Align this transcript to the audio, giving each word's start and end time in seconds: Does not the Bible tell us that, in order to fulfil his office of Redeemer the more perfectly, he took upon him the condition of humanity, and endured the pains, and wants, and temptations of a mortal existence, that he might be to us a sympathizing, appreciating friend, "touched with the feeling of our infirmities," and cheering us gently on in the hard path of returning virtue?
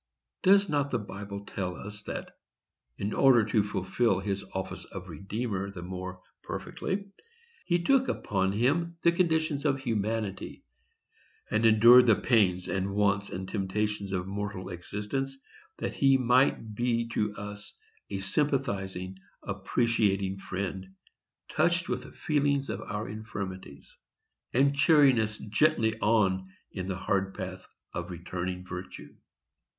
Does 0.41 0.67
not 0.67 0.89
the 0.89 0.97
Bible 0.97 1.45
tell 1.45 1.75
us 1.75 2.01
that, 2.07 2.35
in 2.97 3.13
order 3.13 3.45
to 3.45 3.63
fulfil 3.63 4.19
his 4.19 4.43
office 4.55 4.83
of 4.85 5.07
Redeemer 5.09 5.69
the 5.69 5.83
more 5.83 6.23
perfectly, 6.41 7.11
he 7.67 7.83
took 7.83 8.07
upon 8.07 8.51
him 8.53 8.97
the 9.03 9.11
condition 9.11 9.61
of 9.67 9.77
humanity, 9.81 10.63
and 11.51 11.67
endured 11.67 12.07
the 12.07 12.15
pains, 12.15 12.67
and 12.67 12.95
wants, 12.95 13.29
and 13.29 13.47
temptations 13.47 14.11
of 14.11 14.21
a 14.21 14.25
mortal 14.27 14.69
existence, 14.69 15.37
that 15.77 15.93
he 15.93 16.17
might 16.17 16.73
be 16.73 17.07
to 17.09 17.35
us 17.35 17.77
a 18.09 18.17
sympathizing, 18.21 19.19
appreciating 19.43 20.39
friend, 20.39 20.95
"touched 21.47 21.87
with 21.89 22.01
the 22.01 22.11
feeling 22.11 22.63
of 22.69 22.81
our 22.81 23.07
infirmities," 23.07 23.95
and 24.51 24.75
cheering 24.75 25.19
us 25.19 25.37
gently 25.37 25.93
on 25.99 26.49
in 26.71 26.87
the 26.87 26.97
hard 26.97 27.35
path 27.35 27.67
of 27.93 28.09
returning 28.09 28.65
virtue? 28.65 29.15